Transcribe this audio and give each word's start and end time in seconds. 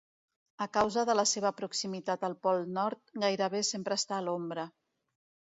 A 0.65 0.67
causa 0.77 1.03
de 1.09 1.15
la 1.19 1.25
seva 1.31 1.51
proximitat 1.59 2.25
al 2.29 2.37
pol 2.47 2.65
nord, 2.79 3.15
gairebé 3.27 3.65
sempre 3.73 3.99
està 4.03 4.21
a 4.21 4.27
l'ombra. 4.31 4.69